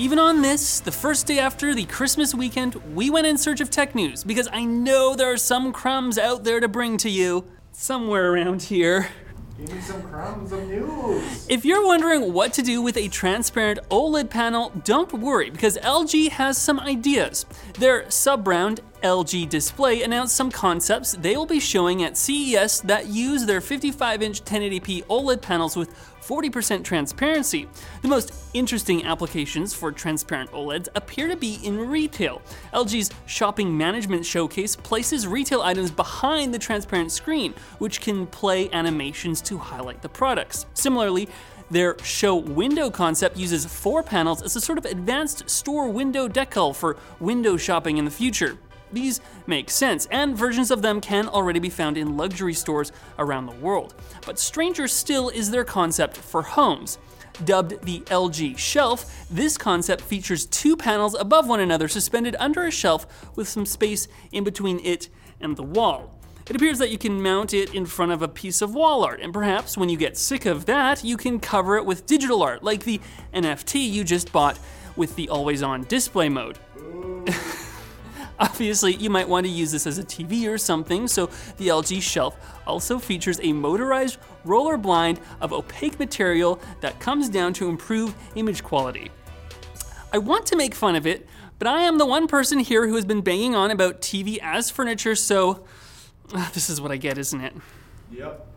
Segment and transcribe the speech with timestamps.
[0.00, 3.68] Even on this, the first day after the Christmas weekend, we went in search of
[3.68, 7.44] tech news because I know there are some crumbs out there to bring to you
[7.72, 9.10] somewhere around here.
[9.58, 11.46] Give me some crumbs of news.
[11.50, 16.30] If you're wondering what to do with a transparent OLED panel, don't worry because LG
[16.30, 17.44] has some ideas.
[17.74, 23.08] Their sub brand LG Display announced some concepts they will be showing at CES that
[23.08, 27.68] use their 55 inch 1080p OLED panels with 40% transparency.
[28.02, 32.42] The most interesting applications for transparent OLEDs appear to be in retail.
[32.72, 39.40] LG's shopping management showcase places retail items behind the transparent screen, which can play animations
[39.42, 40.66] to highlight the products.
[40.74, 41.28] Similarly,
[41.70, 46.74] their show window concept uses four panels as a sort of advanced store window decal
[46.74, 48.58] for window shopping in the future.
[48.92, 53.46] These make sense, and versions of them can already be found in luxury stores around
[53.46, 53.94] the world.
[54.26, 56.98] But stranger still is their concept for homes.
[57.44, 62.70] Dubbed the LG shelf, this concept features two panels above one another suspended under a
[62.70, 65.08] shelf with some space in between it
[65.40, 66.20] and the wall.
[66.50, 69.20] It appears that you can mount it in front of a piece of wall art,
[69.20, 72.64] and perhaps when you get sick of that, you can cover it with digital art,
[72.64, 73.00] like the
[73.32, 74.58] NFT you just bought
[74.96, 76.58] with the always on display mode.
[78.40, 81.26] Obviously, you might want to use this as a TV or something, so
[81.58, 87.52] the LG shelf also features a motorized roller blind of opaque material that comes down
[87.52, 89.10] to improve image quality.
[90.10, 92.94] I want to make fun of it, but I am the one person here who
[92.94, 95.66] has been banging on about TV as furniture, so
[96.32, 97.54] uh, this is what I get, isn't it?
[98.10, 98.49] Yep.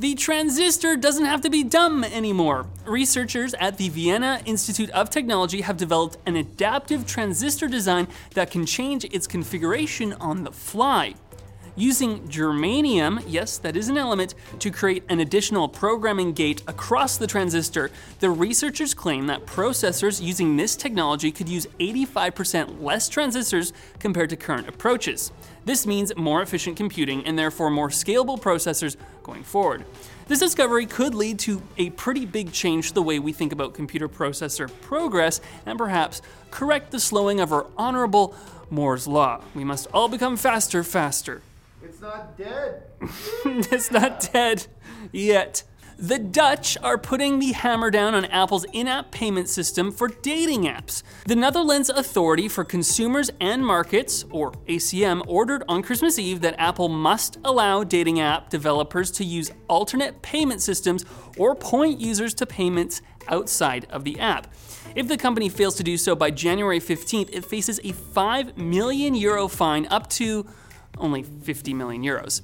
[0.00, 2.64] The transistor doesn't have to be dumb anymore.
[2.86, 8.64] Researchers at the Vienna Institute of Technology have developed an adaptive transistor design that can
[8.64, 11.16] change its configuration on the fly.
[11.80, 17.26] Using germanium, yes, that is an element, to create an additional programming gate across the
[17.26, 24.28] transistor, the researchers claim that processors using this technology could use 85% less transistors compared
[24.28, 25.32] to current approaches.
[25.64, 29.86] This means more efficient computing and therefore more scalable processors going forward.
[30.28, 33.72] This discovery could lead to a pretty big change to the way we think about
[33.72, 38.34] computer processor progress and perhaps correct the slowing of our honorable
[38.68, 39.40] Moore's Law.
[39.54, 41.40] We must all become faster, faster.
[41.82, 42.82] It's not dead.
[43.44, 44.66] it's not dead
[45.12, 45.62] yet.
[45.98, 50.62] The Dutch are putting the hammer down on Apple's in app payment system for dating
[50.62, 51.02] apps.
[51.26, 56.88] The Netherlands Authority for Consumers and Markets, or ACM, ordered on Christmas Eve that Apple
[56.88, 61.04] must allow dating app developers to use alternate payment systems
[61.36, 64.52] or point users to payments outside of the app.
[64.94, 69.14] If the company fails to do so by January 15th, it faces a 5 million
[69.14, 70.46] euro fine up to
[70.98, 72.42] only 50 million euros.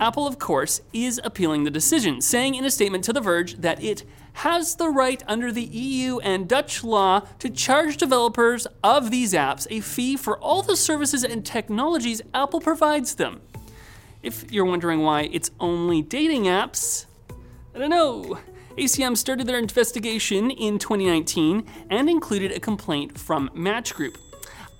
[0.00, 3.82] Apple, of course, is appealing the decision, saying in a statement to The Verge that
[3.84, 9.34] it has the right under the EU and Dutch law to charge developers of these
[9.34, 13.42] apps a fee for all the services and technologies Apple provides them.
[14.22, 17.06] If you're wondering why it's only dating apps,
[17.74, 18.38] I don't know.
[18.78, 24.16] ACM started their investigation in 2019 and included a complaint from Match Group.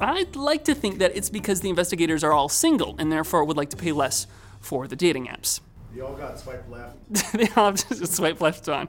[0.00, 3.56] I'd like to think that it's because the investigators are all single and therefore would
[3.56, 4.26] like to pay less
[4.60, 5.60] for the dating apps.
[5.94, 6.96] They all got swiped left.
[7.32, 8.88] they all have to swipe left on.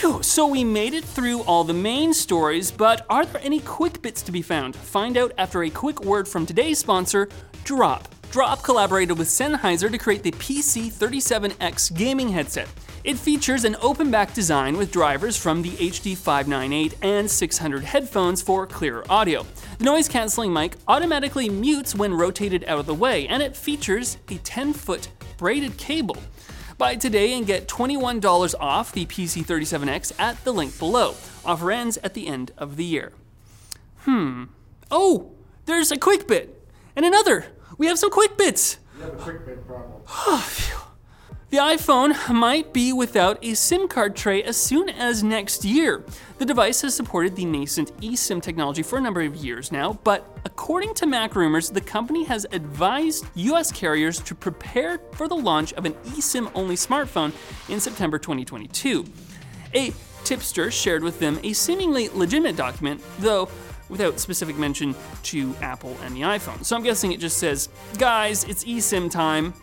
[0.00, 4.02] Whew, so we made it through all the main stories, but are there any quick
[4.02, 4.74] bits to be found?
[4.74, 7.28] Find out after a quick word from today's sponsor,
[7.62, 8.08] Drop.
[8.32, 12.68] Drop collaborated with Sennheiser to create the PC37X gaming headset.
[13.06, 18.42] It features an open back design with drivers from the HD 598 and 600 headphones
[18.42, 19.46] for clearer audio.
[19.78, 24.18] The noise canceling mic automatically mutes when rotated out of the way, and it features
[24.28, 25.06] a 10 foot
[25.36, 26.16] braided cable.
[26.78, 31.14] Buy today and get $21 off the PC37X at the link below.
[31.44, 33.12] Offer ends at the end of the year.
[33.98, 34.46] Hmm.
[34.90, 35.30] Oh,
[35.66, 36.60] there's a quick bit
[36.96, 37.46] and another.
[37.78, 38.78] We have some quick bits.
[38.96, 40.02] You have a quick bit problem.
[41.56, 46.04] The iPhone might be without a SIM card tray as soon as next year.
[46.36, 50.38] The device has supported the nascent eSIM technology for a number of years now, but
[50.44, 55.72] according to Mac Rumors, the company has advised US carriers to prepare for the launch
[55.72, 57.32] of an eSIM only smartphone
[57.70, 59.06] in September 2022.
[59.74, 59.94] A
[60.24, 63.48] tipster shared with them a seemingly legitimate document, though
[63.88, 66.62] without specific mention to Apple and the iPhone.
[66.66, 69.54] So I'm guessing it just says, guys, it's eSIM time.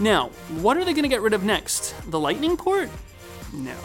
[0.00, 0.28] Now,
[0.60, 1.94] what are they going to get rid of next?
[2.10, 2.88] The Lightning port?
[3.52, 3.76] No.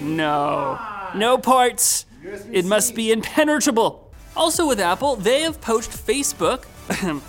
[0.00, 0.78] No.
[1.14, 2.06] No parts.
[2.52, 4.12] It must be impenetrable.
[4.36, 6.66] Also, with Apple, they have poached Facebook,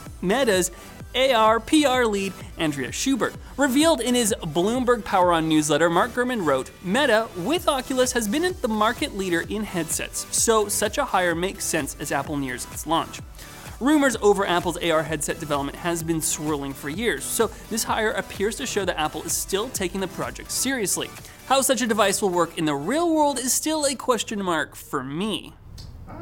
[0.21, 0.71] Meta's
[1.15, 3.33] AR PR lead Andrea Schubert.
[3.55, 8.55] Revealed in his Bloomberg Power On newsletter, Mark Gurman wrote Meta, with Oculus, has been
[8.61, 12.85] the market leader in headsets, so such a hire makes sense as Apple nears its
[12.85, 13.19] launch.
[13.79, 18.55] Rumors over Apple's AR headset development has been swirling for years, so this hire appears
[18.55, 21.09] to show that Apple is still taking the project seriously.
[21.47, 24.75] How such a device will work in the real world is still a question mark
[24.75, 25.53] for me.
[26.09, 26.13] Uh,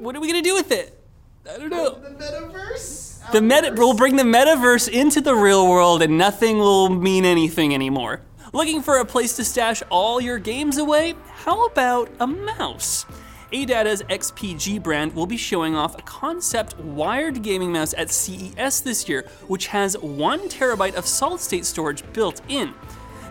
[0.00, 1.00] What are we gonna do with it?
[1.48, 1.90] I don't know.
[1.90, 3.30] the metaverse?
[3.30, 7.72] The meta will bring the metaverse into the real world and nothing will mean anything
[7.72, 8.20] anymore.
[8.52, 11.14] Looking for a place to stash all your games away?
[11.44, 13.06] How about a mouse?
[13.52, 19.08] ADATA's XPG brand will be showing off a concept wired gaming mouse at CES this
[19.08, 22.74] year, which has one terabyte of solid state storage built in.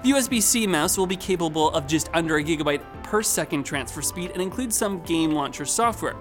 [0.04, 4.02] The USB C mouse will be capable of just under a gigabyte per second transfer
[4.02, 6.16] speed and includes some game launcher software.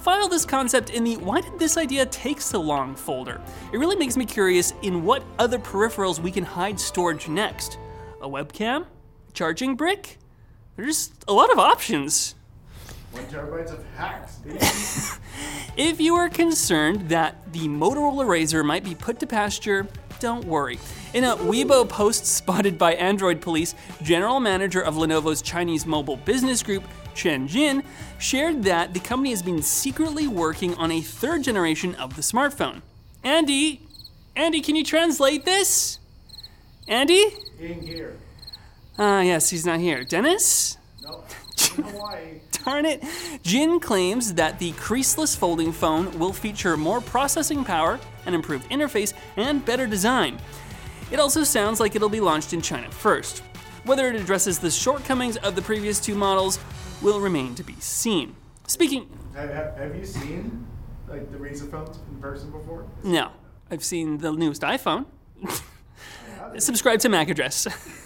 [0.00, 3.40] File this concept in the why did this idea take so long folder.
[3.72, 7.78] It really makes me curious in what other peripherals we can hide storage next.
[8.20, 8.84] A webcam?
[9.32, 10.18] Charging brick?
[10.76, 12.34] There's a lot of options.
[13.12, 14.58] One terabytes of hacks, baby.
[15.76, 19.86] If you are concerned that the Motorola Razr might be put to pasture,
[20.18, 20.78] don't worry.
[21.14, 26.62] In a Weibo post spotted by Android Police, General Manager of Lenovo's Chinese mobile business
[26.62, 26.84] group,
[27.14, 27.82] Chen Jin,
[28.18, 32.82] shared that the company has been secretly working on a third generation of the smartphone.
[33.24, 33.80] Andy,
[34.36, 35.98] Andy, can you translate this?
[36.88, 37.24] Andy?
[37.58, 38.16] In here.
[38.98, 40.04] Ah, yes, he's not here.
[40.04, 40.76] Dennis?
[41.02, 41.24] No.
[41.78, 42.39] In Hawaii.
[42.64, 43.02] Darn it.
[43.42, 49.12] Jin claims that the creaseless folding phone will feature more processing power, an improved interface,
[49.36, 50.38] and better design.
[51.10, 53.38] It also sounds like it'll be launched in China first.
[53.84, 56.58] Whether it addresses the shortcomings of the previous two models
[57.02, 58.36] will remain to be seen.
[58.66, 60.66] Speaking, Have, have, have you seen
[61.08, 62.84] like the Razr phones in person before?
[63.02, 63.30] no,
[63.70, 65.06] I've seen the newest iPhone.
[66.58, 67.66] Subscribe to MAC address.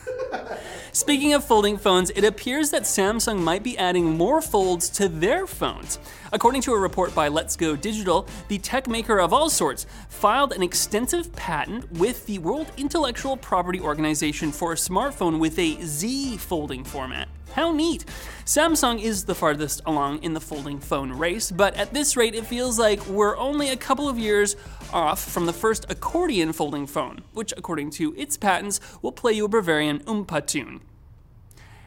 [0.94, 5.44] Speaking of folding phones, it appears that Samsung might be adding more folds to their
[5.44, 5.98] phones.
[6.32, 10.52] According to a report by Let's Go Digital, the tech maker of all sorts filed
[10.52, 16.36] an extensive patent with the World Intellectual Property Organization for a smartphone with a Z
[16.36, 17.26] folding format.
[17.54, 18.04] How neat!
[18.44, 22.46] Samsung is the farthest along in the folding phone race, but at this rate, it
[22.46, 24.56] feels like we're only a couple of years
[24.92, 29.44] off from the first accordion folding phone, which, according to its patents, will play you
[29.44, 30.80] a Bavarian Oompa tune.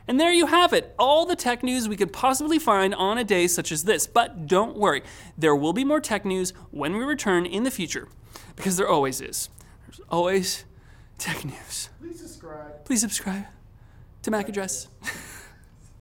[0.08, 3.26] And there you have it, all the tech news we could possibly find on a
[3.26, 4.08] day such as this.
[4.08, 5.04] But don't worry,
[5.38, 8.08] there will be more tech news when we return in the future,
[8.56, 9.50] because there always is.
[9.86, 10.64] There's always
[11.18, 11.90] tech news.
[12.00, 12.86] Please subscribe.
[12.86, 13.48] Please subscribe
[14.22, 14.88] to MAC address.